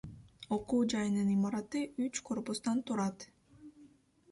[0.55, 3.29] Окуу жайынын имараты үч корпустан турат.